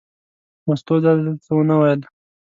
مستو 0.67 0.95
دا 1.03 1.11
ځل 1.23 1.27
څه 1.45 1.51
ونه 1.55 1.75
ویل. 1.79 2.01